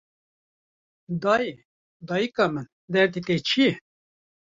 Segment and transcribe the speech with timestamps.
[1.23, 1.51] Dayê,
[2.07, 3.73] dayika min, derdê te çi ye